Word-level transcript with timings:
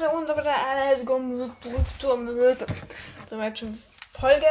heute 0.00 0.10
unsere 0.10 0.42
deutsche 3.28 3.66
Folge. 4.12 4.46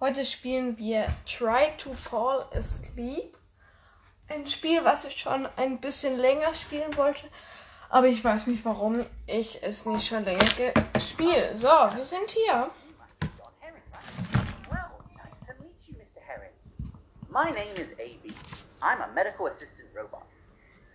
Heute 0.00 0.24
spielen 0.24 0.76
wir 0.76 1.06
Try 1.26 1.72
to 1.78 1.92
Fall 1.94 2.46
Asleep. 2.54 3.36
Ein 4.28 4.46
Spiel, 4.46 4.84
was 4.84 5.04
ich 5.04 5.16
schon 5.16 5.48
ein 5.56 5.80
bisschen 5.80 6.18
länger 6.18 6.52
spielen 6.52 6.96
wollte. 6.96 7.28
Aber 7.88 8.06
ich 8.08 8.22
weiß 8.22 8.48
nicht, 8.48 8.64
warum 8.64 9.06
ich 9.26 9.62
es 9.62 9.86
nicht 9.86 10.06
schon 10.06 10.24
länger 10.24 10.44
gespielt. 10.92 11.56
So, 11.56 11.68
wir 11.68 12.02
sind 12.02 12.30
hier. 12.30 12.70
My 17.30 17.50
name 17.50 17.72
is 17.74 17.88
AB. 17.98 18.32
I'm 18.80 19.00
a 19.00 19.08
medical 19.12 19.46
assistant 19.46 19.88
robot. 19.96 20.22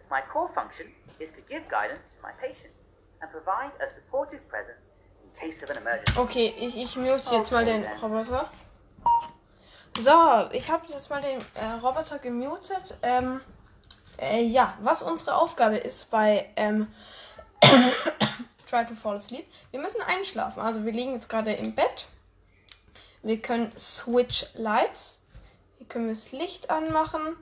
My 0.10 0.22
core 0.22 0.50
function 0.54 0.88
is 1.20 1.30
to 1.36 1.42
give 1.50 1.68
guidance 1.68 2.00
to 2.16 2.22
my 2.22 2.32
patients 2.40 2.79
and 3.22 3.32
provide 3.32 3.72
a 3.82 3.88
supportive 3.94 4.48
presence 4.50 4.80
in 5.24 5.30
case 5.40 5.64
of 5.64 5.70
an 5.70 5.78
emergency. 5.78 6.20
Okay, 6.20 6.54
ich, 6.58 6.78
ich 6.78 6.96
mute 6.96 7.22
jetzt 7.32 7.52
mal 7.52 7.66
den 7.66 7.86
Roboter. 8.02 8.50
So, 9.98 10.50
ich 10.52 10.70
habe 10.70 10.86
jetzt 10.88 11.10
mal 11.10 11.22
den 11.22 11.40
äh, 11.56 11.72
Roboter 11.82 12.20
gemutet. 12.20 12.98
Ähm, 13.02 13.42
äh, 14.18 14.42
ja, 14.44 14.78
was 14.82 15.02
unsere 15.02 15.36
Aufgabe 15.36 15.78
ist 15.78 16.10
bei 16.12 16.50
ähm, 16.56 16.88
Try 18.70 18.86
to 18.86 18.96
Fall 18.96 19.16
Asleep. 19.16 19.46
Wir 19.72 19.80
müssen 19.80 20.02
einschlafen. 20.02 20.62
Also 20.62 20.86
wir 20.86 20.94
liegen 20.94 21.14
jetzt 21.14 21.28
gerade 21.28 21.54
im 21.54 21.74
Bett. 21.76 22.08
Wir 23.24 23.42
können 23.42 23.72
Switch 23.78 24.46
Lights. 24.54 25.26
Hier 25.78 25.88
können 25.88 26.06
wir 26.06 26.14
das 26.14 26.32
Licht 26.32 26.70
anmachen. 26.70 27.36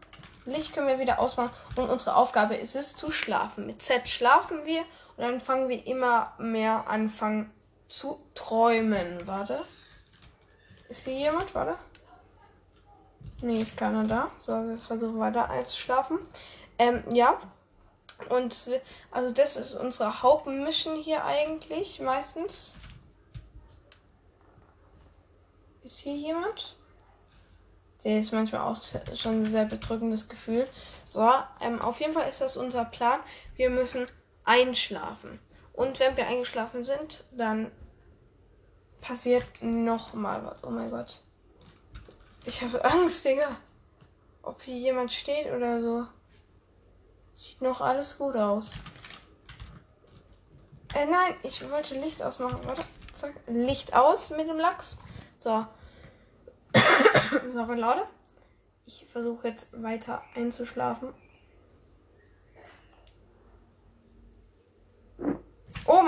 Licht 0.46 0.74
können 0.74 0.88
wir 0.88 1.00
wieder 1.00 1.20
ausmachen. 1.20 1.52
Und 1.76 1.90
unsere 1.90 2.16
Aufgabe 2.16 2.56
ist 2.56 2.76
es 2.76 2.96
zu 2.96 3.12
schlafen. 3.12 3.66
Mit 3.68 3.82
Z 3.82 4.08
schlafen 4.08 4.66
wir 4.66 4.84
und 5.18 5.24
dann 5.24 5.40
fangen 5.40 5.68
wir 5.68 5.86
immer 5.88 6.34
mehr 6.38 6.88
anfangen 6.88 7.52
zu 7.88 8.20
träumen. 8.36 9.26
Warte. 9.26 9.66
Ist 10.90 11.06
hier 11.06 11.18
jemand? 11.18 11.54
Warte. 11.56 11.78
Nee, 13.42 13.62
ist 13.62 13.78
keiner 13.78 14.04
da. 14.04 14.32
So, 14.38 14.54
wir 14.54 14.78
versuchen 14.78 15.20
weiter 15.20 15.50
einzuschlafen. 15.50 16.20
Ähm, 16.78 17.04
ja. 17.12 17.40
Und 18.30 18.82
also 19.12 19.34
das 19.34 19.58
ist 19.58 19.74
unsere 19.74 20.22
Hauptmission 20.22 20.98
hier 20.98 21.24
eigentlich 21.24 22.00
meistens. 22.00 22.76
Ist 25.84 26.00
hier 26.00 26.16
jemand? 26.16 26.76
Der 28.04 28.20
ist 28.20 28.34
manchmal 28.34 28.62
auch 28.62 28.78
schon 29.16 29.42
ein 29.42 29.46
sehr 29.46 29.66
bedrückendes 29.66 30.30
Gefühl. 30.30 30.68
So, 31.06 31.28
ähm, 31.62 31.82
auf 31.82 32.00
jeden 32.00 32.14
Fall 32.14 32.28
ist 32.30 32.42
das 32.42 32.58
unser 32.58 32.86
Plan. 32.86 33.20
Wir 33.56 33.70
müssen 33.70 34.08
einschlafen. 34.48 35.40
Und 35.74 36.00
wenn 36.00 36.18
wir 36.18 36.26
eingeschlafen 36.26 36.84
sind, 36.84 37.24
dann 37.32 37.72
passiert 39.02 39.46
noch 39.62 40.14
mal 40.14 40.44
was. 40.44 40.64
Oh 40.64 40.72
mein 40.72 40.90
Gott. 40.90 41.22
Ich 42.46 42.64
habe 42.64 42.84
Angst, 42.84 43.26
Digga. 43.26 43.58
Ob 44.42 44.62
hier 44.62 44.78
jemand 44.78 45.12
steht 45.12 45.52
oder 45.52 45.82
so. 45.82 46.06
Sieht 47.36 47.62
noch 47.62 47.82
alles 47.82 48.18
gut 48.18 48.36
aus. 48.36 48.78
Äh, 50.96 51.06
nein, 51.06 51.36
ich 51.44 51.70
wollte 51.70 52.00
Licht 52.00 52.24
ausmachen. 52.24 52.60
Warte, 52.64 52.84
zack. 53.14 53.34
Licht 53.46 53.96
aus 53.96 54.32
mit 54.32 54.48
dem 54.48 54.58
Lachs. 54.58 54.98
So. 55.38 55.68
Sorry, 57.52 57.80
Leute. 57.80 58.04
Ich 58.86 59.06
versuche 59.06 59.50
jetzt 59.50 59.84
weiter 59.84 60.24
einzuschlafen. 60.34 61.14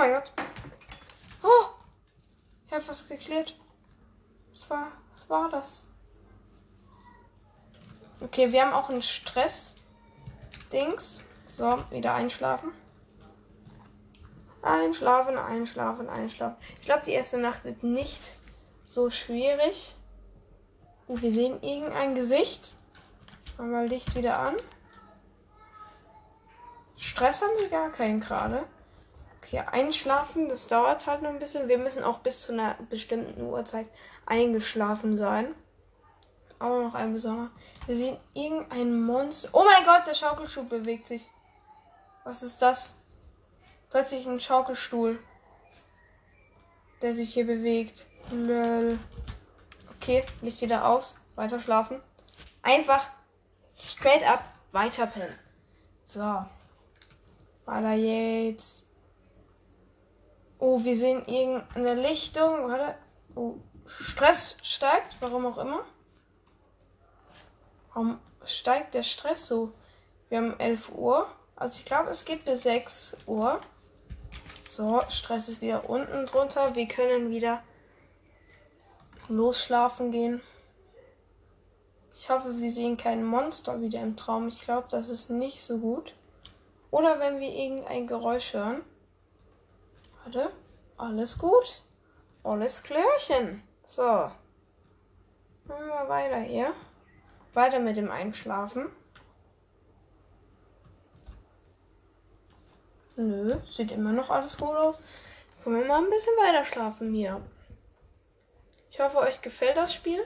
Mein 0.00 0.14
Gott. 0.14 0.32
Oh! 1.42 1.66
Ich 2.66 2.72
habe 2.72 2.88
was 2.88 3.06
geklärt. 3.06 3.54
Was 4.50 4.70
war, 4.70 4.92
was 5.12 5.28
war 5.28 5.50
das? 5.50 5.86
Okay, 8.20 8.50
wir 8.50 8.62
haben 8.62 8.72
auch 8.72 8.88
einen 8.88 9.02
Stress-Dings. 9.02 11.20
So, 11.46 11.84
wieder 11.90 12.14
einschlafen. 12.14 12.72
Einschlafen, 14.62 15.36
einschlafen, 15.36 16.08
einschlafen. 16.08 16.56
Ich 16.78 16.86
glaube, 16.86 17.02
die 17.04 17.12
erste 17.12 17.36
Nacht 17.38 17.64
wird 17.64 17.82
nicht 17.82 18.32
so 18.86 19.10
schwierig. 19.10 19.94
Und 21.08 21.20
wir 21.20 21.32
sehen 21.32 21.62
irgendein 21.62 22.14
Gesicht. 22.14 22.72
Machen 23.58 23.72
wir 23.72 23.82
Licht 23.82 24.14
wieder 24.14 24.38
an. 24.38 24.56
Stress 26.96 27.42
haben 27.42 27.58
wir 27.58 27.68
gar 27.68 27.90
keinen 27.90 28.20
gerade. 28.20 28.66
Okay, 29.50 29.64
einschlafen, 29.72 30.48
das 30.48 30.68
dauert 30.68 31.08
halt 31.08 31.22
noch 31.22 31.30
ein 31.30 31.40
bisschen. 31.40 31.66
Wir 31.66 31.78
müssen 31.78 32.04
auch 32.04 32.20
bis 32.20 32.40
zu 32.40 32.52
einer 32.52 32.76
bestimmten 32.88 33.42
Uhrzeit 33.42 33.88
eingeschlafen 34.24 35.18
sein. 35.18 35.56
Aber 36.60 36.84
noch 36.84 36.94
ein 36.94 37.12
besonderer. 37.12 37.50
Wir 37.86 37.96
sehen 37.96 38.16
irgendein 38.32 39.02
Monster. 39.02 39.48
Oh 39.52 39.64
mein 39.64 39.84
Gott, 39.84 40.06
der 40.06 40.14
Schaukelstuhl 40.14 40.66
bewegt 40.66 41.08
sich. 41.08 41.28
Was 42.22 42.44
ist 42.44 42.62
das? 42.62 43.00
Plötzlich 43.88 44.24
ein 44.28 44.38
Schaukelstuhl. 44.38 45.18
Der 47.02 47.12
sich 47.12 47.34
hier 47.34 47.44
bewegt. 47.44 48.06
Lol. 48.30 49.00
Okay, 49.96 50.24
Licht 50.42 50.60
wieder 50.60 50.86
aus. 50.86 51.18
Weiter 51.34 51.58
schlafen. 51.58 52.00
Einfach 52.62 53.04
straight 53.76 54.22
up 54.30 54.44
weiter 54.70 55.08
pennen. 55.08 55.36
So. 56.04 56.44
Weiter 57.64 57.94
jetzt. 57.94 58.89
Oh, 60.60 60.84
wir 60.84 60.96
sehen 60.96 61.26
irgendeine 61.26 61.94
Lichtung. 61.94 62.68
Warte. 62.68 62.94
Oh, 63.34 63.54
Stress 63.86 64.56
steigt, 64.62 65.16
warum 65.20 65.46
auch 65.46 65.58
immer. 65.58 65.84
Warum 67.88 68.20
steigt 68.44 68.94
der 68.94 69.02
Stress 69.02 69.48
so? 69.48 69.72
Wir 70.28 70.38
haben 70.38 70.60
11 70.60 70.92
Uhr. 70.94 71.26
Also 71.56 71.78
ich 71.78 71.84
glaube, 71.84 72.10
es 72.10 72.24
geht 72.24 72.44
bis 72.44 72.62
6 72.62 73.16
Uhr. 73.26 73.60
So, 74.60 75.02
Stress 75.08 75.48
ist 75.48 75.60
wieder 75.60 75.88
unten 75.88 76.26
drunter. 76.26 76.74
Wir 76.76 76.86
können 76.86 77.30
wieder 77.30 77.62
losschlafen 79.28 80.12
gehen. 80.12 80.40
Ich 82.12 82.28
hoffe, 82.28 82.58
wir 82.58 82.70
sehen 82.70 82.96
kein 82.96 83.24
Monster 83.24 83.80
wieder 83.80 84.00
im 84.00 84.16
Traum. 84.16 84.48
Ich 84.48 84.60
glaube, 84.60 84.88
das 84.90 85.08
ist 85.08 85.30
nicht 85.30 85.62
so 85.62 85.78
gut. 85.78 86.14
Oder 86.90 87.18
wenn 87.18 87.40
wir 87.40 87.48
irgendein 87.48 88.06
Geräusch 88.06 88.52
hören. 88.54 88.82
Warte. 90.24 90.52
Alles 90.96 91.38
gut. 91.38 91.82
Alles 92.42 92.82
Klärchen. 92.82 93.62
So. 93.84 94.02
Machen 95.64 95.86
wir 95.86 96.08
weiter 96.08 96.40
hier. 96.40 96.74
Weiter 97.54 97.80
mit 97.80 97.96
dem 97.96 98.10
Einschlafen. 98.10 98.90
Nö, 103.16 103.58
sieht 103.66 103.92
immer 103.92 104.12
noch 104.12 104.30
alles 104.30 104.56
gut 104.56 104.76
aus. 104.76 105.02
Können 105.62 105.80
wir 105.80 105.86
mal 105.86 106.02
ein 106.02 106.10
bisschen 106.10 106.32
weiter 106.36 106.64
schlafen 106.64 107.12
hier. 107.12 107.40
Ich 108.90 108.98
hoffe, 108.98 109.18
euch 109.18 109.42
gefällt 109.42 109.76
das 109.76 109.92
Spiel. 109.92 110.22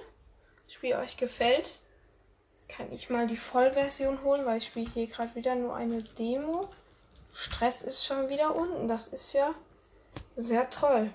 Das 0.65 0.75
Spiel 0.75 0.95
euch 0.95 1.17
gefällt. 1.17 1.81
Kann 2.69 2.93
ich 2.93 3.11
mal 3.11 3.27
die 3.27 3.37
Vollversion 3.37 4.23
holen, 4.23 4.47
weil 4.47 4.59
ich 4.59 4.67
spiele 4.67 4.89
hier 4.89 5.07
gerade 5.07 5.35
wieder 5.35 5.55
nur 5.55 5.75
eine 5.75 6.03
Demo. 6.03 6.69
Stress 7.33 7.83
ist 7.83 8.05
schon 8.05 8.29
wieder 8.29 8.55
unten. 8.57 8.87
Das 8.87 9.09
ist 9.09 9.33
ja 9.33 9.55
sehr 10.37 10.69
toll. 10.71 11.11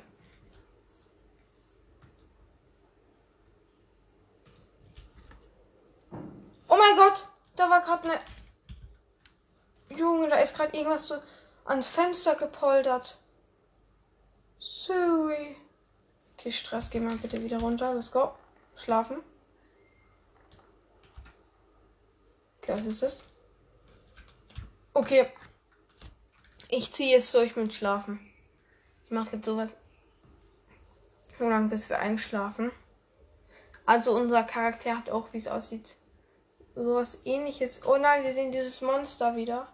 Oh 6.68 6.78
mein 6.78 6.96
Gott, 6.96 7.28
da 7.56 7.70
war 7.70 7.82
gerade 7.82 8.12
eine. 8.12 8.20
Junge, 9.98 10.30
da 10.30 10.38
ist 10.38 10.56
gerade 10.56 10.78
irgendwas 10.78 11.08
so 11.08 11.16
ans 11.66 11.88
Fenster 11.88 12.36
gepoltert. 12.36 13.18
Sorry. 14.60 15.56
Okay, 16.34 16.52
Stress, 16.52 16.90
geh 16.90 17.00
mal 17.00 17.18
bitte 17.18 17.44
wieder 17.44 17.60
runter. 17.60 17.94
Let's 17.94 18.12
go. 18.12 18.34
Schlafen. 18.76 19.18
Okay, 22.62 22.74
was 22.74 22.86
ist 22.86 23.02
das? 23.02 23.24
Okay. 24.94 25.32
Ich 26.70 26.94
ziehe 26.94 27.16
jetzt 27.16 27.34
durch 27.34 27.56
mit 27.56 27.74
Schlafen. 27.74 28.29
Ich 29.10 29.16
mache 29.16 29.38
jetzt 29.38 29.46
sowas. 29.46 29.72
So 31.36 31.50
lange, 31.50 31.68
bis 31.70 31.90
wir 31.90 31.98
einschlafen. 31.98 32.72
Also 33.88 34.16
unser 34.16 34.44
Charakter 34.44 34.96
hat 34.96 35.10
auch, 35.10 35.34
wie 35.34 35.38
es 35.38 35.48
aussieht, 35.48 35.96
sowas 36.76 37.22
ähnliches. 37.26 37.84
Oh 37.88 37.98
nein, 37.98 38.24
wir 38.24 38.32
sehen 38.32 38.52
dieses 38.52 38.82
Monster 38.82 39.36
wieder. 39.36 39.68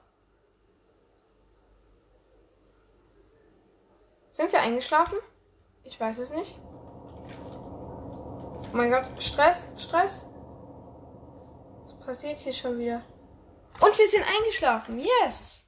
Sind 4.30 4.54
wir 4.54 4.62
eingeschlafen? 4.62 5.18
Ich 5.84 6.00
weiß 6.00 6.20
es 6.20 6.30
nicht. 6.30 6.62
Oh 7.44 8.70
mein 8.72 8.90
Gott, 8.90 9.12
Stress, 9.22 9.68
Stress. 9.78 10.28
Was 11.84 12.06
passiert 12.06 12.40
hier 12.40 12.54
schon 12.54 12.80
wieder? 12.80 13.02
Und 13.82 13.98
wir 13.98 14.08
sind 14.08 14.24
eingeschlafen. 14.24 14.98
Yes. 14.98 15.65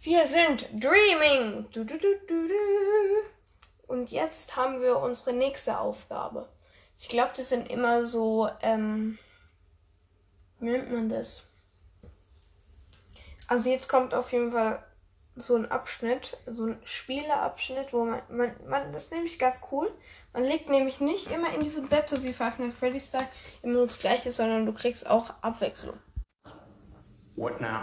Wir 0.00 0.28
sind 0.28 0.68
Dreaming. 0.72 1.66
Du, 1.72 1.84
du, 1.84 1.98
du, 1.98 2.14
du, 2.28 2.48
du. 2.48 2.54
Und 3.88 4.10
jetzt 4.10 4.56
haben 4.56 4.80
wir 4.80 4.98
unsere 4.98 5.32
nächste 5.32 5.80
Aufgabe. 5.80 6.48
Ich 6.96 7.08
glaube, 7.08 7.32
das 7.36 7.48
sind 7.48 7.70
immer 7.70 8.04
so, 8.04 8.48
ähm, 8.62 9.18
wie 10.60 10.70
nennt 10.70 10.92
man 10.92 11.08
das? 11.08 11.50
Also 13.48 13.70
jetzt 13.70 13.88
kommt 13.88 14.14
auf 14.14 14.32
jeden 14.32 14.52
Fall 14.52 14.84
so 15.34 15.56
ein 15.56 15.70
Abschnitt, 15.70 16.36
so 16.44 16.66
ein 16.66 16.78
Spieleabschnitt, 16.84 17.92
wo 17.92 18.04
man, 18.04 18.22
man, 18.28 18.54
man, 18.66 18.92
das 18.92 19.04
ist 19.04 19.12
nämlich 19.12 19.38
ganz 19.38 19.60
cool. 19.72 19.90
Man 20.32 20.44
legt 20.44 20.68
nämlich 20.68 21.00
nicht 21.00 21.30
immer 21.30 21.52
in 21.54 21.60
diesem 21.60 21.88
Bett, 21.88 22.08
so 22.08 22.22
wie 22.22 22.32
Five 22.32 22.58
Nights 22.58 22.78
Freddy's 22.78 23.06
Style, 23.06 23.28
immer 23.62 23.84
das 23.84 23.98
Gleiche, 23.98 24.30
sondern 24.30 24.66
du 24.66 24.72
kriegst 24.72 25.08
auch 25.08 25.30
Abwechslung. 25.40 25.98
What 27.36 27.60
now? 27.60 27.82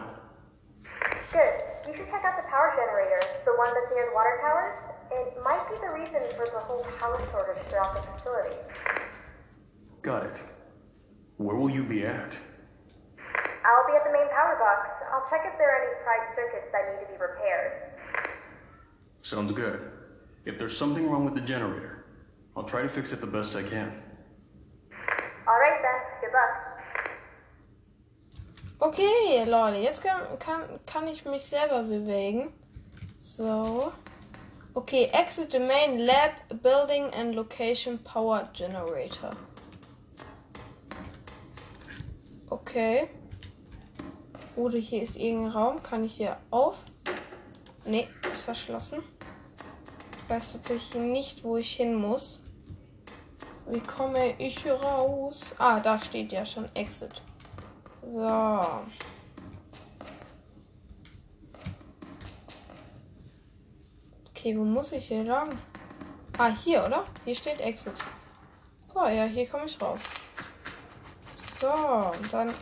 Good. 1.31 1.74
You 1.87 1.93
should 1.95 2.09
check 2.09 2.25
out 2.25 2.35
the 2.35 2.49
power 2.49 2.73
generator, 2.75 3.21
the 3.45 3.53
one 3.57 3.69
that's 3.73 3.93
near 3.93 4.09
the 4.09 4.15
water 4.15 4.41
towers. 4.41 4.73
It 5.11 5.37
might 5.43 5.69
be 5.69 5.75
the 5.79 5.93
reason 5.93 6.25
for 6.35 6.45
the 6.45 6.59
whole 6.65 6.83
power 6.97 7.21
shortage 7.29 7.61
throughout 7.69 7.93
the 7.93 8.01
facility. 8.01 8.55
Got 10.01 10.25
it. 10.25 10.41
Where 11.37 11.55
will 11.55 11.69
you 11.69 11.83
be 11.83 12.03
at? 12.03 12.39
I'll 13.65 13.87
be 13.87 13.93
at 13.93 14.03
the 14.03 14.11
main 14.11 14.29
power 14.29 14.57
box. 14.57 14.89
I'll 15.13 15.29
check 15.29 15.45
if 15.45 15.57
there 15.59 15.69
are 15.69 15.81
any 15.81 15.93
fried 16.03 16.35
circuits 16.35 16.71
that 16.71 16.89
need 16.89 17.05
to 17.05 17.13
be 17.13 17.19
repaired. 17.21 17.93
Sounds 19.21 19.51
good. 19.51 19.91
If 20.45 20.57
there's 20.57 20.75
something 20.75 21.07
wrong 21.07 21.25
with 21.25 21.35
the 21.35 21.41
generator, 21.41 22.05
I'll 22.55 22.63
try 22.63 22.81
to 22.81 22.89
fix 22.89 23.11
it 23.11 23.21
the 23.21 23.27
best 23.27 23.55
I 23.55 23.63
can. 23.63 24.01
Okay, 28.85 29.43
Leute, 29.47 29.79
jetzt 29.79 30.03
kann, 30.03 30.37
kann, 30.37 30.61
kann 30.85 31.07
ich 31.07 31.25
mich 31.25 31.43
selber 31.43 31.81
bewegen. 31.81 32.53
So. 33.17 33.91
Okay, 34.75 35.09
exit 35.11 35.53
the 35.53 35.57
main 35.57 35.97
lab, 36.05 36.61
building 36.61 37.11
and 37.15 37.33
location 37.33 37.97
power 38.03 38.47
generator. 38.53 39.31
Okay. 42.51 43.09
Oder 44.55 44.77
hier 44.77 45.01
ist 45.01 45.15
irgendein 45.15 45.53
Raum. 45.53 45.81
Kann 45.81 46.03
ich 46.03 46.13
hier 46.13 46.37
auf? 46.51 46.75
Nee, 47.85 48.07
ist 48.31 48.43
verschlossen. 48.43 49.01
Ich 50.11 50.29
weiß 50.29 50.53
tatsächlich 50.53 51.01
nicht, 51.01 51.43
wo 51.43 51.57
ich 51.57 51.75
hin 51.75 51.95
muss. 51.95 52.43
Wie 53.67 53.79
komme 53.79 54.35
ich 54.37 54.59
hier 54.59 54.75
raus? 54.75 55.55
Ah, 55.57 55.79
da 55.79 55.97
steht 55.97 56.31
ja 56.31 56.45
schon 56.45 56.69
Exit. 56.75 57.23
So. 58.11 58.85
Okay, 64.29 64.55
wo 64.57 64.63
muss 64.63 64.91
ich 64.91 65.07
hier 65.07 65.23
lang? 65.23 65.57
Ah, 66.37 66.49
hier, 66.49 66.85
oder? 66.85 67.05
Hier 67.23 67.35
steht 67.35 67.59
Exit. 67.59 67.93
So, 68.93 69.05
ja, 69.07 69.23
hier 69.23 69.47
komme 69.47 69.65
ich 69.65 69.81
raus. 69.81 70.03
So, 71.35 71.67
und 71.67 72.31
dann 72.31 72.53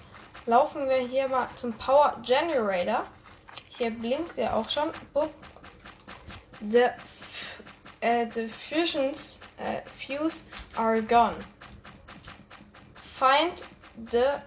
laufen 0.46 0.88
wir 0.88 0.98
hier 0.98 1.28
mal 1.28 1.48
zum 1.56 1.74
Power 1.74 2.16
Generator. 2.26 3.04
Hier 3.68 3.92
blinkt 3.92 4.38
er 4.38 4.56
auch 4.56 4.70
schon. 4.70 4.90
Bup. 5.14 5.32
The, 6.62 6.90
äh, 8.00 8.30
the 8.30 8.48
fusions 8.48 9.40
äh, 9.58 9.82
fuse 9.86 10.44
are 10.78 11.02
gone. 11.02 11.38
Find 12.96 13.64
the 14.10 14.40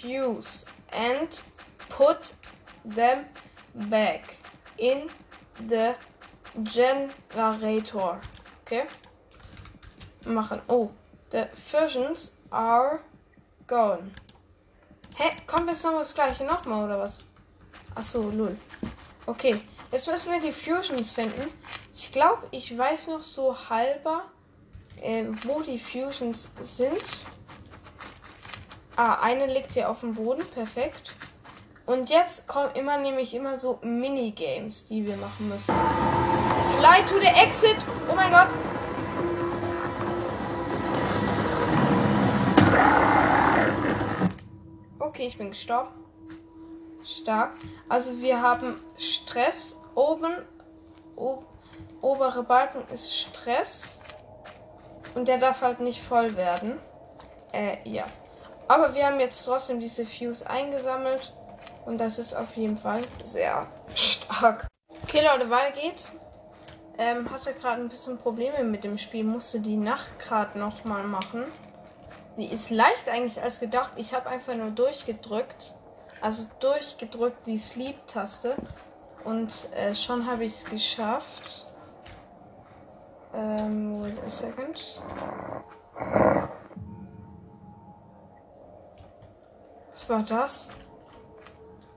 fuse 0.00 0.66
and 0.92 1.40
put 1.88 2.32
them 2.84 3.26
back 3.74 4.36
in 4.78 5.08
the 5.66 5.94
generator. 6.62 8.20
Okay? 8.62 8.86
Machen. 10.24 10.60
Oh, 10.68 10.90
the 11.30 11.48
fusions 11.54 12.32
are 12.52 13.02
gone. 13.66 14.10
Hä? 15.16 15.30
Kommt 15.46 15.68
jetzt 15.68 15.84
noch 15.84 15.98
das 15.98 16.14
gleiche 16.14 16.44
nochmal 16.44 16.84
oder 16.84 16.98
was? 17.00 17.24
Achso, 17.94 18.30
lul. 18.30 18.56
Okay, 19.26 19.60
jetzt 19.90 20.06
müssen 20.06 20.32
wir 20.32 20.40
die 20.40 20.52
Fusions 20.52 21.10
finden. 21.10 21.50
Ich 21.94 22.12
glaube, 22.12 22.46
ich 22.52 22.76
weiß 22.76 23.08
noch 23.08 23.22
so 23.22 23.56
halber, 23.68 24.24
äh, 25.02 25.24
wo 25.44 25.60
die 25.60 25.78
Fusions 25.78 26.50
sind. 26.60 27.02
Ah, 29.00 29.20
eine 29.22 29.46
liegt 29.46 29.74
hier 29.74 29.88
auf 29.88 30.00
dem 30.00 30.16
Boden, 30.16 30.44
perfekt. 30.44 31.14
Und 31.86 32.10
jetzt 32.10 32.48
kommen 32.48 32.74
immer 32.74 32.98
nämlich 32.98 33.32
immer 33.32 33.56
so 33.56 33.78
Minigames, 33.80 34.86
die 34.86 35.06
wir 35.06 35.16
machen 35.18 35.48
müssen. 35.48 35.72
Fly 36.76 37.02
to 37.08 37.20
the 37.20 37.28
exit! 37.28 37.76
Oh 38.10 38.16
mein 38.16 38.32
Gott! 38.32 38.48
Okay, 44.98 45.28
ich 45.28 45.38
bin 45.38 45.50
gestorben. 45.50 45.90
Stark. 47.04 47.52
Also 47.88 48.20
wir 48.20 48.42
haben 48.42 48.74
Stress 48.96 49.80
oben. 49.94 50.32
Ob, 51.14 51.46
obere 52.00 52.42
Balken 52.42 52.82
ist 52.92 53.16
Stress. 53.16 54.00
Und 55.14 55.28
der 55.28 55.38
darf 55.38 55.62
halt 55.62 55.78
nicht 55.78 56.02
voll 56.02 56.36
werden. 56.36 56.80
Äh, 57.52 57.76
ja. 57.84 58.04
Aber 58.68 58.94
wir 58.94 59.06
haben 59.06 59.18
jetzt 59.18 59.44
trotzdem 59.44 59.80
diese 59.80 60.04
Fuse 60.06 60.48
eingesammelt. 60.48 61.32
Und 61.86 61.98
das 61.98 62.18
ist 62.18 62.34
auf 62.34 62.54
jeden 62.56 62.76
Fall 62.76 63.02
sehr 63.24 63.66
stark. 63.94 64.68
Okay, 65.04 65.22
Leute, 65.24 65.48
weiter 65.48 65.74
geht's. 65.74 66.12
Ähm, 66.98 67.30
hatte 67.30 67.54
gerade 67.54 67.80
ein 67.80 67.88
bisschen 67.88 68.18
Probleme 68.18 68.62
mit 68.62 68.84
dem 68.84 68.98
Spiel. 68.98 69.24
Musste 69.24 69.60
die 69.60 69.76
Nachtcard 69.76 70.56
nochmal 70.56 71.04
machen. 71.04 71.44
Die 72.36 72.46
ist 72.46 72.70
leicht 72.70 73.08
eigentlich 73.08 73.40
als 73.42 73.58
gedacht. 73.58 73.92
Ich 73.96 74.14
habe 74.14 74.28
einfach 74.28 74.54
nur 74.54 74.70
durchgedrückt. 74.70 75.74
Also 76.20 76.44
durchgedrückt 76.60 77.46
die 77.46 77.56
Sleep-Taste. 77.56 78.54
Und 79.24 79.72
äh, 79.74 79.94
schon 79.94 80.26
habe 80.26 80.44
ich 80.44 80.52
es 80.52 80.64
geschafft. 80.66 81.66
Ähm, 83.34 84.02
wait 84.02 84.18
a 84.24 84.28
second. 84.28 85.00
War 90.08 90.22
das? 90.22 90.70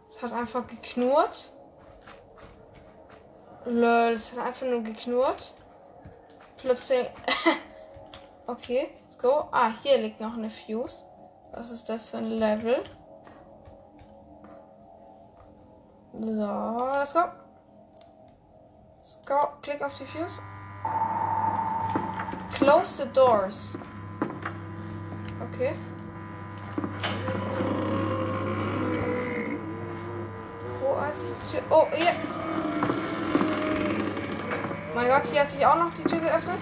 Es 0.09 0.21
hat 0.21 0.33
einfach 0.33 0.67
geknurrt. 0.67 1.53
Lol, 3.63 4.11
es 4.13 4.37
hat 4.37 4.45
einfach 4.47 4.67
nur 4.67 4.81
geknurrt. 4.81 5.55
Plötzlich. 6.57 7.09
okay, 8.47 8.89
let's 9.01 9.17
go. 9.17 9.47
Ah, 9.51 9.71
hier 9.81 9.97
liegt 9.97 10.19
noch 10.19 10.33
eine 10.33 10.49
Fuse. 10.49 11.05
Was 11.53 11.71
ist 11.71 11.87
das 11.87 12.09
für 12.09 12.17
ein 12.17 12.31
Level? 12.31 12.83
So, 16.19 16.77
let's 16.93 17.13
go. 17.13 17.23
Let's 18.89 19.21
go. 19.25 19.39
Klick 19.61 19.81
auf 19.81 19.97
die 19.97 20.05
Fuse. 20.05 20.41
Close 22.55 22.97
the 22.97 23.09
doors. 23.13 23.77
Okay. 25.53 25.73
Wo 31.01 31.07
hat 31.07 31.17
sich 31.17 31.29
die 31.29 31.51
Tür. 31.51 31.63
Oh, 31.71 31.87
hier. 31.95 32.11
Mein 34.93 35.07
Gott, 35.07 35.23
hier 35.31 35.41
hat 35.41 35.49
sich 35.49 35.65
auch 35.65 35.75
noch 35.75 35.89
die 35.89 36.03
Tür 36.03 36.19
geöffnet. 36.19 36.59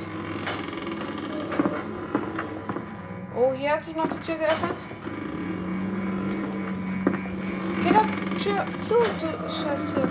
Oh, 3.36 3.52
hier 3.52 3.74
hat 3.74 3.84
sich 3.84 3.98
noch 3.98 4.08
die 4.08 4.20
Tür 4.20 4.36
geöffnet. 4.36 4.78
Geh 7.84 7.90
doch 7.90 8.42
Tür 8.42 8.66
zu, 8.82 8.94
du 8.94 9.50
scheiß 9.52 9.94
Tür. 9.94 10.08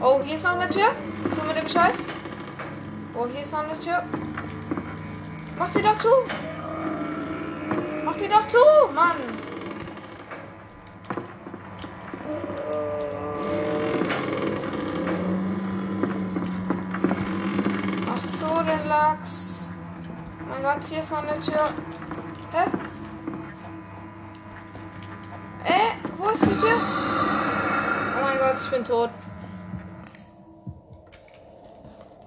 Oh, 0.00 0.20
hier 0.24 0.34
ist 0.34 0.42
noch 0.42 0.58
eine 0.58 0.68
Tür. 0.68 0.90
Zu 1.32 1.42
mit 1.44 1.56
dem 1.56 1.68
Scheiß. 1.68 1.98
Oh, 3.14 3.28
hier 3.28 3.42
ist 3.42 3.52
noch 3.52 3.60
eine 3.60 3.78
Tür. 3.78 4.02
Mach 5.56 5.70
sie 5.70 5.82
doch 5.82 5.98
zu. 6.00 6.08
Mach 8.04 8.14
die 8.16 8.26
doch 8.26 8.48
zu, 8.48 8.58
Mann. 8.92 9.37
Lachs. 19.08 19.70
Mein 20.50 20.62
Gott, 20.62 20.84
hier 20.84 20.98
ist 20.98 21.10
noch 21.10 21.22
eine 21.22 21.40
Tür. 21.40 21.70
Hä? 22.52 22.64
Äh, 25.64 26.18
wo 26.18 26.28
ist 26.28 26.42
die 26.42 26.58
Tür? 26.58 26.76
Oh 26.76 28.22
mein 28.22 28.38
Gott, 28.38 28.56
ich 28.62 28.70
bin 28.70 28.84
tot. 28.84 29.08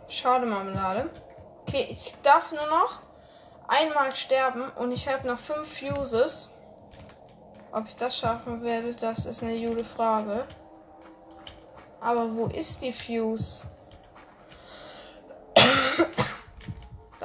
Schade, 0.08 0.48
Marmelade. 0.48 1.12
Okay, 1.68 1.88
ich 1.92 2.16
darf 2.24 2.52
nur 2.52 2.66
noch 2.66 3.04
einmal 3.68 4.12
sterben 4.12 4.72
und 4.72 4.92
ich 4.92 5.08
habe 5.08 5.28
noch 5.28 5.38
fünf 5.38 5.80
Fuses. 5.80 6.50
Ob 7.72 7.88
ich 7.88 7.96
das 7.96 8.18
schaffen 8.18 8.64
werde, 8.64 8.96
das 8.96 9.28
ist 9.28 9.44
eine 9.44 9.60
gute 9.68 9.84
Frage. 9.84 10.46
Aber 12.00 12.36
wo 12.36 12.48
ist 12.48 12.82
die 12.82 12.92
Fuse? 12.92 13.68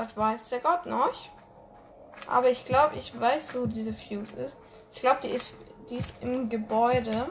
Das 0.06 0.16
weiß 0.16 0.48
der 0.50 0.60
Gott 0.60 0.86
noch. 0.86 1.14
Aber 2.28 2.48
ich 2.48 2.64
glaube, 2.64 2.96
ich 2.96 3.18
weiß, 3.18 3.56
wo 3.56 3.66
diese 3.66 3.92
Fuse 3.92 4.36
ist. 4.36 4.56
Ich 4.92 5.00
glaube, 5.00 5.20
die 5.22 5.30
ist, 5.30 5.54
die 5.90 5.96
ist 5.96 6.14
im 6.22 6.48
Gebäude. 6.48 7.28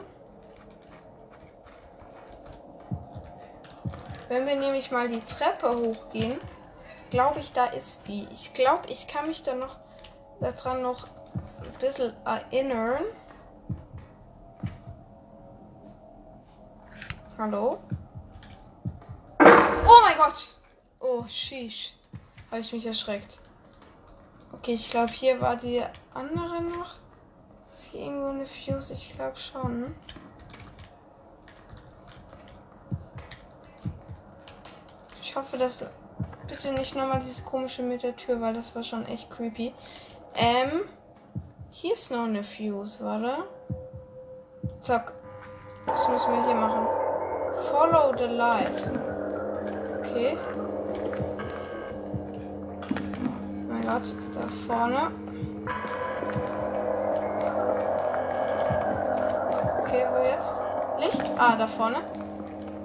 Wenn 4.28 4.46
wir 4.46 4.56
nämlich 4.56 4.90
mal 4.90 5.08
die 5.08 5.20
Treppe 5.20 5.74
hochgehen, 5.76 6.40
glaube 7.10 7.40
ich, 7.40 7.52
da 7.52 7.66
ist 7.66 8.08
die. 8.08 8.28
Ich 8.32 8.54
glaube, 8.54 8.88
ich 8.88 9.06
kann 9.06 9.26
mich 9.26 9.42
da 9.42 9.54
noch 9.54 9.76
daran 10.40 10.82
noch 10.82 11.06
ein 11.62 11.72
bisschen 11.80 12.12
erinnern. 12.24 13.04
Hallo? 17.38 17.78
Oh 19.40 20.00
mein 20.02 20.16
Gott! 20.16 20.56
Oh, 21.00 21.24
sheesh. 21.28 21.95
Habe 22.56 22.64
ich 22.64 22.72
mich 22.72 22.86
erschreckt. 22.86 23.42
Okay, 24.50 24.72
ich 24.72 24.90
glaube, 24.90 25.12
hier 25.12 25.42
war 25.42 25.56
die 25.56 25.82
andere 26.14 26.62
noch. 26.62 26.94
Ist 27.74 27.90
hier 27.90 28.00
irgendwo 28.00 28.28
eine 28.28 28.46
Fuse? 28.46 28.94
Ich 28.94 29.14
glaube 29.14 29.36
schon. 29.36 29.94
Ich 35.20 35.36
hoffe, 35.36 35.58
dass 35.58 35.84
bitte 36.48 36.72
nicht 36.72 36.96
nochmal 36.96 37.18
dieses 37.18 37.44
komische 37.44 37.82
mit 37.82 38.02
der 38.02 38.16
Tür, 38.16 38.40
weil 38.40 38.54
das 38.54 38.74
war 38.74 38.82
schon 38.82 39.04
echt 39.04 39.30
creepy. 39.30 39.74
Ähm, 40.34 40.88
hier 41.68 41.92
ist 41.92 42.10
noch 42.10 42.24
eine 42.24 42.42
Fuse, 42.42 43.04
warte. 43.04 43.44
Zack. 44.80 45.12
Was 45.84 46.08
müssen 46.08 46.32
wir 46.32 46.46
hier 46.46 46.54
machen? 46.54 46.86
Follow 47.70 48.16
the 48.16 48.24
light. 48.24 48.90
Okay. 49.98 50.38
Gott, 53.86 54.16
da 54.34 54.40
vorne. 54.66 55.12
Okay, 59.78 60.04
wo 60.10 60.18
jetzt? 60.24 60.60
Licht? 60.98 61.24
Ah, 61.38 61.54
da 61.56 61.68
vorne. 61.68 61.98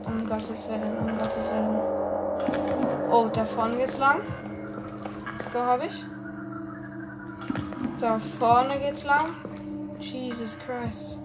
Um 0.06 0.28
Gottes 0.28 0.70
Willen, 0.70 0.98
um 1.00 1.18
Gottes 1.18 1.50
Willen. 1.50 3.10
Oh, 3.10 3.30
da 3.34 3.44
vorne 3.46 3.78
geht's 3.78 3.98
lang. 3.98 4.22
Das 5.40 5.64
habe 5.64 5.86
ich. 5.88 6.06
Da 8.00 8.20
vorne 8.20 8.78
geht's 8.78 9.04
lang. 9.04 9.36
Jesus 10.00 10.56
Christ. 10.60 11.18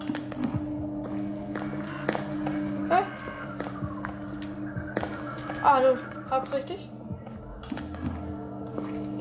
Hä? 2.88 3.02
Ah, 5.62 5.80
du 5.80 5.98
hab 6.30 6.50
richtig. 6.50 6.88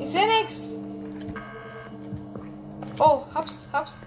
Ich 0.06 0.12
sehe 0.12 0.28
nix. 0.40 0.76
Oh, 2.96 3.24
hab's, 3.34 3.66
hab's. 3.72 3.98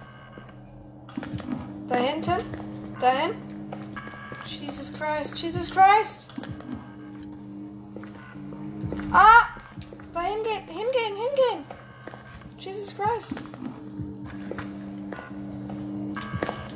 Da 1.89 1.95
hinten. 1.95 2.39
Dahin. 3.01 3.31
Jesus 4.45 4.93
Christ, 4.93 5.37
Jesus 5.37 5.69
Christ. 5.69 6.33
Ah! 9.11 9.49
Da 10.13 10.21
hingehen, 10.21 10.63
hingehen, 10.67 11.17
hingehen. 11.17 11.65
Jesus 12.57 12.95
Christ. 12.95 13.33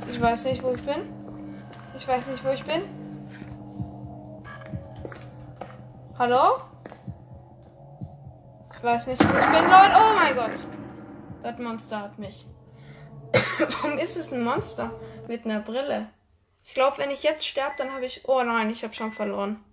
Ich 0.09 0.19
weiß 0.19 0.43
nicht, 0.43 0.61
wo 0.61 0.73
ich 0.73 0.81
bin. 0.81 1.01
Ich 1.95 2.05
weiß 2.05 2.27
nicht, 2.27 2.43
wo 2.43 2.49
ich 2.49 2.65
bin. 2.65 2.81
Hallo? 6.19 6.72
Weiß 8.83 9.07
nicht, 9.07 9.23
wo 9.23 9.37
ich 9.37 9.45
bin, 9.45 9.71
Leute. 9.71 9.95
Oh 9.95 10.13
mein 10.13 10.35
Gott. 10.35 10.59
Das 11.41 11.57
Monster 11.57 12.01
hat 12.01 12.19
mich. 12.19 12.45
Warum 13.57 13.97
ist 13.97 14.17
es 14.17 14.33
ein 14.33 14.43
Monster 14.43 14.99
mit 15.29 15.45
einer 15.45 15.61
Brille? 15.61 16.09
Ich 16.61 16.73
glaube, 16.73 16.97
wenn 16.97 17.09
ich 17.09 17.23
jetzt 17.23 17.47
sterbe, 17.47 17.75
dann 17.77 17.93
habe 17.93 18.05
ich. 18.05 18.27
Oh 18.27 18.43
nein, 18.43 18.69
ich 18.69 18.83
habe 18.83 18.93
schon 18.93 19.13
verloren. 19.13 19.63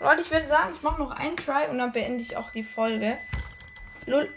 Leute, 0.00 0.22
ich 0.22 0.32
würde 0.32 0.48
sagen, 0.48 0.72
ich 0.74 0.82
mache 0.82 1.00
noch 1.00 1.12
einen 1.12 1.36
Try 1.36 1.68
und 1.70 1.78
dann 1.78 1.92
beende 1.92 2.20
ich 2.20 2.36
auch 2.36 2.50
die 2.50 2.64
Folge. 2.64 3.18
Lul. 4.06 4.28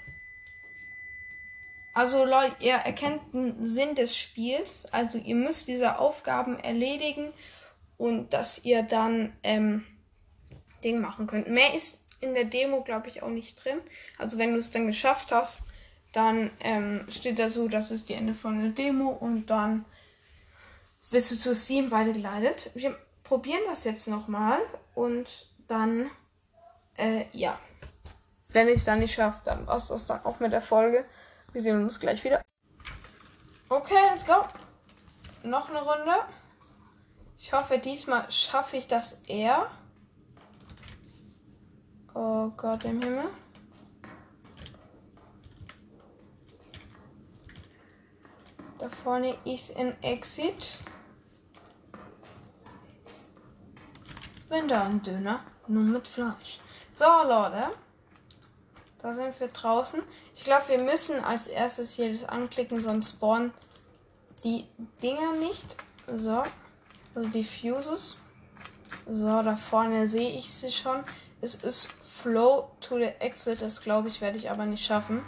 Also 1.95 2.23
Leute, 2.23 2.55
ihr 2.59 2.75
erkennt 2.75 3.33
den 3.33 3.65
Sinn 3.65 3.95
des 3.95 4.15
Spiels. 4.15 4.93
Also 4.93 5.17
ihr 5.17 5.35
müsst 5.35 5.67
diese 5.67 5.97
Aufgaben 5.97 6.59
erledigen 6.59 7.33
und 7.97 8.31
dass 8.31 8.63
ihr 8.63 8.83
dann 8.83 9.35
ähm, 9.41 9.87
Ding 10.83 11.01
machen 11.01 11.25
könnt. 11.25 11.47
Mehr 11.47 11.73
ist 11.73 12.04
in 12.25 12.33
der 12.33 12.45
Demo, 12.45 12.81
glaube 12.81 13.07
ich, 13.07 13.23
auch 13.23 13.29
nicht 13.29 13.63
drin. 13.63 13.79
Also 14.17 14.37
wenn 14.37 14.53
du 14.53 14.59
es 14.59 14.71
dann 14.71 14.87
geschafft 14.87 15.31
hast, 15.31 15.61
dann 16.11 16.51
ähm, 16.61 17.05
steht 17.09 17.39
da 17.39 17.49
so, 17.49 17.67
das 17.67 17.91
ist 17.91 18.09
die 18.09 18.13
Ende 18.13 18.33
von 18.33 18.61
der 18.61 18.71
Demo 18.71 19.09
und 19.09 19.47
dann 19.47 19.85
bist 21.11 21.31
du 21.31 21.37
zu 21.37 21.53
Steam 21.53 21.91
weitergeleitet. 21.91 22.71
Wir 22.73 22.97
probieren 23.23 23.61
das 23.67 23.83
jetzt 23.83 24.07
nochmal 24.07 24.59
und 24.93 25.47
dann, 25.67 26.09
äh, 26.97 27.25
ja. 27.31 27.59
Wenn 28.49 28.69
ich 28.69 28.75
es 28.75 28.85
dann 28.85 28.99
nicht 28.99 29.13
schaffe, 29.13 29.41
dann 29.43 29.67
war 29.67 29.75
es 29.75 29.87
das 29.87 30.05
dann 30.05 30.23
auch 30.23 30.39
mit 30.39 30.53
der 30.53 30.61
Folge. 30.61 31.05
Wir 31.51 31.61
sehen 31.61 31.83
uns 31.83 31.99
gleich 31.99 32.23
wieder. 32.23 32.41
Okay, 33.67 33.95
let's 34.09 34.25
go. 34.25 34.45
Noch 35.43 35.69
eine 35.69 35.81
Runde. 35.81 36.13
Ich 37.37 37.51
hoffe, 37.51 37.77
diesmal 37.77 38.29
schaffe 38.31 38.77
ich 38.77 38.87
das 38.87 39.21
eher. 39.27 39.69
Oh 42.17 42.49
Gott 42.55 42.85
im 42.85 43.01
Himmel. 43.01 43.25
Da 48.79 48.87
vorne 48.87 49.37
ist 49.43 49.75
ein 49.75 50.01
Exit. 50.01 50.81
Wenn 54.47 54.69
da 54.69 54.83
ein 54.83 55.03
Döner, 55.03 55.41
nur 55.67 55.83
mit 55.83 56.07
Fleisch. 56.07 56.61
So, 56.93 57.03
Leute. 57.03 57.71
Da 58.99 59.13
sind 59.13 59.37
wir 59.37 59.49
draußen. 59.49 60.01
Ich 60.33 60.45
glaube, 60.45 60.69
wir 60.69 60.81
müssen 60.81 61.21
als 61.21 61.47
erstes 61.47 61.95
hier 61.95 62.13
das 62.13 62.23
anklicken, 62.23 62.79
sonst 62.79 63.11
spawnen 63.11 63.51
die 64.45 64.65
Dinger 65.03 65.33
nicht. 65.33 65.75
So. 66.07 66.43
Also 67.13 67.27
die 67.27 67.43
Fuses. 67.43 68.15
So, 69.05 69.41
da 69.41 69.57
vorne 69.57 70.07
sehe 70.07 70.29
ich 70.29 70.49
sie 70.49 70.71
schon. 70.71 71.03
Es 71.45 71.53
ist 71.53 71.89
Flow 72.01 72.71
to 72.81 72.97
the 72.97 73.11
Exit. 73.19 73.61
Das 73.61 73.83
glaube 73.83 74.07
ich, 74.07 74.19
werde 74.19 74.35
ich 74.35 74.49
aber 74.49 74.65
nicht 74.65 74.83
schaffen. 74.83 75.21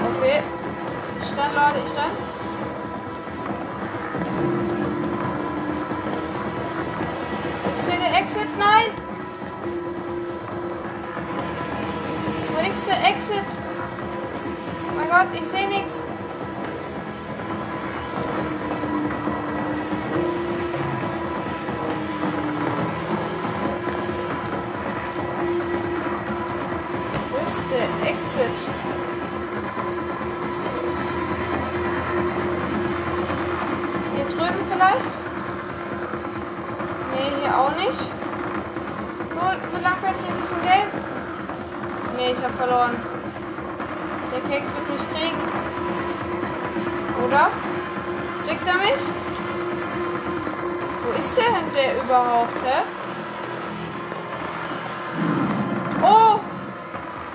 Okay. 0.00 0.44
Ich 1.18 1.28
renn, 1.36 1.52
Leute, 1.52 1.80
ich 1.84 1.92
renn. 1.92 2.14
Ist 7.68 7.90
hier 7.90 7.98
der 7.98 8.20
Exit? 8.20 8.48
Nein! 8.56 8.92
Wo 12.54 12.60
ist 12.70 12.86
der 12.86 13.08
Exit? 13.08 13.50
Oh 14.88 14.94
mein 14.96 15.08
Gott, 15.08 15.26
ich 15.34 15.48
sehe 15.48 15.66
nichts. 15.66 16.09
Ich 40.18 40.28
in 40.28 40.40
diesem 40.40 40.60
Game? 40.62 40.90
Nee, 42.16 42.32
ich 42.32 42.42
habe 42.42 42.54
verloren. 42.54 42.96
Der 44.32 44.40
Keks 44.40 44.66
wird 44.74 44.90
mich 44.90 45.04
kriegen. 45.12 45.38
Oder? 47.26 47.50
Kriegt 48.46 48.66
er 48.66 48.74
mich? 48.74 49.02
Wo 51.02 51.18
ist 51.18 51.36
der 51.36 51.44
denn 51.44 51.72
der 51.74 52.02
überhaupt, 52.02 52.62
hä? 52.64 52.82
Oh! 56.02 56.40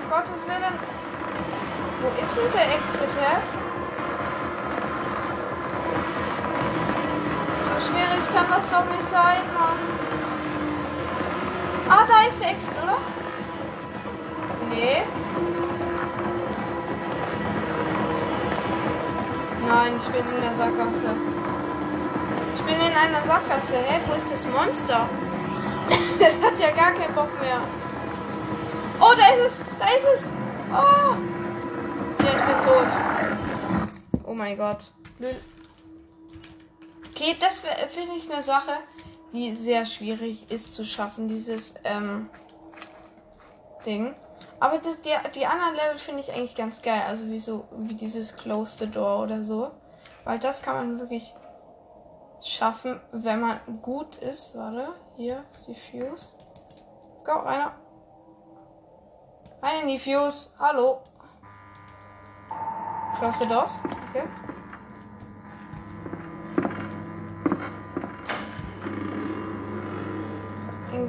Um 0.02 0.10
Gottes 0.10 0.46
Willen. 0.46 0.74
Wo 2.00 2.22
ist 2.22 2.36
denn 2.36 2.52
der 2.52 2.74
Exit, 2.74 3.16
hä? 3.20 3.36
So 7.64 7.86
schwierig 7.86 8.34
kann 8.34 8.46
das 8.50 8.70
doch 8.70 8.84
nicht 8.86 9.08
sein, 9.10 9.42
Mann. 9.54 10.05
Ah, 11.88 12.04
da 12.06 12.28
ist 12.28 12.40
der 12.40 12.50
Exit, 12.50 12.72
oder? 12.82 12.98
Nee. 14.68 15.02
Nein, 19.68 19.92
ich 19.96 20.08
bin 20.08 20.34
in 20.34 20.42
der 20.42 20.54
Sackgasse. 20.54 21.16
Ich 22.56 22.62
bin 22.62 22.74
in 22.74 22.96
einer 22.96 23.22
Sackgasse. 23.22 23.76
Hä, 23.76 24.00
wo 24.06 24.14
ist 24.14 24.32
das 24.32 24.46
Monster? 24.46 25.08
Es 26.18 26.42
hat 26.42 26.58
ja 26.58 26.70
gar 26.70 26.92
keinen 26.92 27.14
Bock 27.14 27.28
mehr. 27.40 27.60
Oh, 29.00 29.12
da 29.16 29.34
ist 29.34 29.60
es! 29.60 29.60
Da 29.78 29.86
ist 29.86 30.06
es! 30.14 30.32
Oh! 30.72 31.14
Ja, 32.24 32.30
ich 32.30 32.44
bin 32.44 32.62
tot. 32.62 32.88
Oh 34.24 34.34
mein 34.34 34.56
Gott. 34.56 34.90
Okay, 37.10 37.36
das 37.38 37.62
finde 37.92 38.12
ich 38.16 38.32
eine 38.32 38.42
Sache, 38.42 38.72
die 39.32 39.54
sehr 39.54 39.86
schwierig 39.86 40.50
ist 40.50 40.74
zu 40.74 40.84
schaffen, 40.84 41.28
dieses 41.28 41.74
ähm, 41.84 42.30
Ding. 43.84 44.14
Aber 44.58 44.78
das, 44.78 45.00
die, 45.00 45.10
die 45.34 45.46
anderen 45.46 45.74
Level 45.74 45.98
finde 45.98 46.20
ich 46.20 46.32
eigentlich 46.32 46.54
ganz 46.54 46.82
geil. 46.82 47.02
Also 47.06 47.28
wie 47.28 47.40
so, 47.40 47.64
wie 47.72 47.94
dieses 47.94 48.36
Close 48.36 48.78
the 48.78 48.90
Door 48.90 49.24
oder 49.24 49.44
so. 49.44 49.70
Weil 50.24 50.38
das 50.38 50.62
kann 50.62 50.76
man 50.76 50.98
wirklich 50.98 51.34
schaffen, 52.42 53.00
wenn 53.12 53.40
man 53.40 53.58
gut 53.82 54.16
ist. 54.16 54.56
Warte, 54.56 54.94
hier 55.16 55.44
ist 55.50 55.68
die 55.68 55.74
Fuse. 55.74 56.36
Go, 57.24 57.40
einer. 57.40 57.72
Rein 59.62 59.82
in 59.82 59.88
die 59.88 59.98
Fuse. 59.98 60.50
Hallo. 60.58 61.00
Close 63.18 63.38
the 63.38 63.46
doors. 63.46 63.78
Okay. 64.10 64.24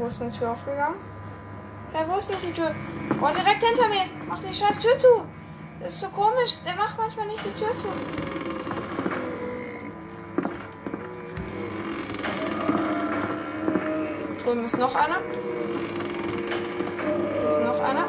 Ist 0.07 0.21
eine 0.21 0.31
Tür 0.31 0.51
aufgegangen. 0.51 0.95
Ja, 1.93 1.99
wo 2.07 2.17
ist 2.17 2.29
denn 2.29 2.37
die 2.41 2.53
Tür? 2.53 2.73
Oh, 3.21 3.27
direkt 3.27 3.61
hinter 3.61 3.89
mir. 3.89 4.05
Mach 4.27 4.39
die 4.39 4.55
scheiß 4.55 4.79
Tür 4.79 4.97
zu. 4.97 5.25
Das 5.81 5.93
ist 5.93 5.99
so 5.99 6.07
komisch. 6.07 6.55
Der 6.65 6.75
macht 6.75 6.97
manchmal 6.97 7.27
nicht 7.27 7.41
die 7.45 7.51
Tür 7.59 7.77
zu. 7.77 7.89
Drüben 14.43 14.63
ist 14.63 14.77
noch 14.77 14.95
einer. 14.95 15.17
Ist 17.49 17.61
noch 17.61 17.79
einer. 17.81 18.05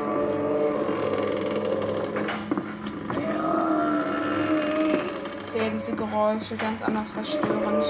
Der 5.52 5.70
diese 5.70 5.92
Geräusche 5.96 6.56
ganz 6.56 6.82
anders 6.82 7.10
verstörend. 7.10 7.84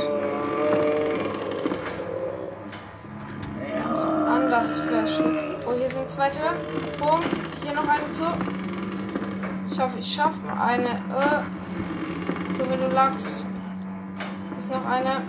Ganz 3.75 4.07
anders 4.07 4.71
verstörend. 4.73 5.49
Hier 6.19 6.33
sind 6.33 6.41
zwei 6.41 6.41
Türen. 6.41 6.57
Boom. 6.99 7.21
Hier 7.63 7.75
noch 7.75 7.87
eine 7.89 8.13
zu. 8.13 8.25
Ich 9.71 9.79
hoffe, 9.79 9.99
ich 9.99 10.15
schaffe 10.15 10.41
eine. 10.61 10.89
Äh, 10.89 11.43
so 12.55 12.69
wie 12.69 12.77
du 12.77 12.89
lagst. 12.93 13.45
Ist 14.57 14.73
noch 14.73 14.85
eine. 14.87 15.23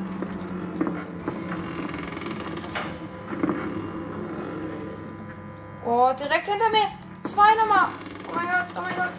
Oh, 5.86 6.12
direkt 6.20 6.48
hinter 6.48 6.70
mir. 6.72 6.88
Zwei 7.24 7.54
Nummer. 7.56 7.90
Oh 8.28 8.36
mein 8.36 8.48
Gott, 8.48 8.66
oh 8.76 8.82
mein 8.82 8.96
Gott. 8.96 9.14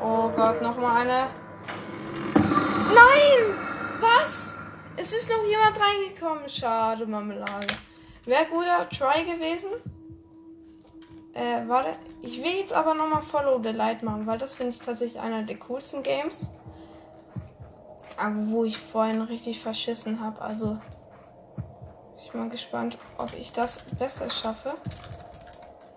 Oh 0.00 0.30
Gott, 0.34 0.62
noch 0.62 0.78
mal 0.78 1.02
eine. 1.02 1.26
Nein! 2.94 3.67
Was? 4.18 4.54
Es 4.96 5.12
ist 5.12 5.30
noch 5.30 5.44
jemand 5.44 5.78
reingekommen. 5.78 6.48
Schade, 6.48 7.06
Marmelade. 7.06 7.68
Wäre 8.24 8.46
guter 8.46 8.88
Try 8.88 9.24
gewesen. 9.24 9.70
Äh, 11.34 11.68
warte. 11.68 11.94
Ich 12.20 12.42
will 12.42 12.56
jetzt 12.56 12.72
aber 12.72 12.94
nochmal 12.94 13.22
Follow 13.22 13.62
the 13.62 13.70
Light 13.70 14.02
machen, 14.02 14.26
weil 14.26 14.38
das 14.38 14.56
finde 14.56 14.72
ich 14.72 14.80
tatsächlich 14.80 15.20
einer 15.20 15.44
der 15.44 15.56
coolsten 15.58 16.02
Games. 16.02 16.50
Aber 18.16 18.34
wo 18.48 18.64
ich 18.64 18.76
vorhin 18.76 19.20
richtig 19.22 19.60
verschissen 19.60 20.20
habe. 20.20 20.40
Also. 20.42 20.78
Ich 22.16 22.32
bin 22.32 22.40
mal 22.40 22.50
gespannt, 22.50 22.98
ob 23.18 23.32
ich 23.38 23.52
das 23.52 23.84
besser 23.98 24.28
schaffe. 24.28 24.74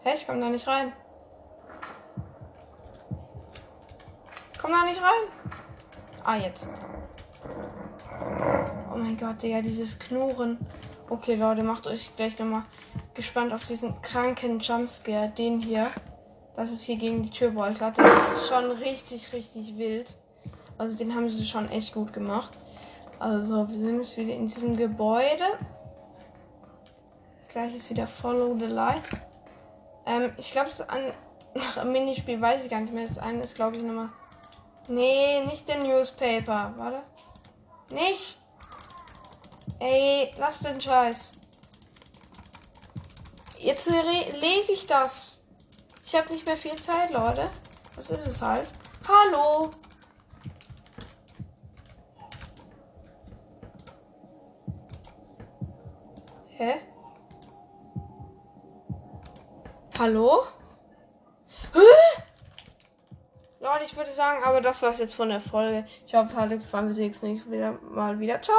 Hä, 0.04 0.12
ich 0.14 0.28
komme 0.28 0.42
da 0.42 0.50
nicht 0.50 0.68
rein. 0.68 0.94
Komm 4.62 4.72
da 4.72 4.84
nicht 4.86 5.02
rein. 5.02 5.24
Ah, 6.24 6.36
jetzt. 6.36 6.70
Oh 8.94 8.98
mein 8.98 9.16
Gott, 9.16 9.42
Digga, 9.42 9.62
dieses 9.62 10.00
Knurren. 10.00 10.58
Okay, 11.10 11.36
Leute, 11.36 11.64
macht 11.64 11.88
euch 11.88 12.14
gleich 12.16 12.38
nochmal 12.38 12.64
gespannt 13.14 13.54
auf 13.54 13.64
diesen 13.64 14.02
kranken 14.02 14.60
Jumpscare. 14.60 15.30
Den 15.30 15.62
hier. 15.62 15.88
Dass 16.56 16.72
es 16.72 16.82
hier 16.82 16.98
gegen 16.98 17.24
die 17.24 17.30
Tür 17.30 17.56
wollte. 17.56 17.90
Der 17.92 18.18
ist 18.18 18.48
schon 18.50 18.72
richtig, 18.72 19.32
richtig 19.32 19.78
wild. 19.78 20.18
Also 20.78 20.98
den 20.98 21.16
haben 21.16 21.30
sie 21.30 21.46
schon 21.46 21.70
echt 21.70 21.94
gut 21.94 22.12
gemacht. 22.12 22.52
Also 23.20 23.70
wir 23.70 23.78
sind 23.78 24.00
jetzt 24.00 24.18
wieder 24.18 24.34
in 24.34 24.48
diesem 24.48 24.76
Gebäude. 24.76 25.46
Gleich 27.50 27.76
ist 27.76 27.90
wieder 27.90 28.08
Follow 28.08 28.58
the 28.60 28.66
Light. 28.66 29.04
Ähm, 30.06 30.34
ich 30.38 30.52
glaube, 30.52 30.70
das 30.70 30.82
an 30.82 31.02
nach 31.54 31.78
einem 31.78 31.94
Minispiel 31.94 32.42
weiß 32.42 32.66
ich 32.66 32.72
gar 32.72 32.82
nicht 32.82 32.94
mehr. 32.94 33.08
Das 33.08 33.20
eine 33.20 33.42
ist, 33.42 33.56
glaube 33.56 33.78
ich, 33.78 33.84
nochmal. 33.84 34.10
Nee, 34.90 35.46
nicht 35.46 35.70
der 35.70 35.82
Newspaper. 35.82 36.74
Warte. 36.78 37.04
Nicht. 37.94 38.41
Ey, 39.80 40.34
lass 40.38 40.60
den 40.60 40.80
Scheiß. 40.80 41.32
Jetzt 43.60 43.90
lese 43.90 44.72
ich 44.74 44.88
das. 44.88 45.44
Ich 46.04 46.16
habe 46.16 46.32
nicht 46.34 46.46
mehr 46.46 46.56
viel 46.56 46.76
Zeit, 46.78 47.12
Leute. 47.12 47.44
Das 47.96 48.10
ist 48.10 48.28
es 48.28 48.42
halt. 48.42 48.70
Hallo. 49.08 49.72
Hä? 56.50 56.82
Hallo? 59.98 60.44
Hä? 61.74 61.80
Leute, 63.60 63.84
ich 63.86 63.96
würde 63.96 64.10
sagen, 64.10 64.44
aber 64.44 64.60
das 64.60 64.82
war's 64.82 65.00
jetzt 65.00 65.14
von 65.14 65.30
der 65.30 65.40
Folge. 65.40 65.86
Ich 66.08 66.16
hoffe, 66.16 66.28
es 66.30 66.36
hat 66.36 66.52
euch 66.52 66.60
gefallen. 66.60 66.88
Wir 66.88 66.94
sehen 66.94 67.10
uns 67.10 67.22
nächstes 67.22 67.52
mal 67.92 68.20
wieder. 68.20 68.42
Ciao. 68.42 68.56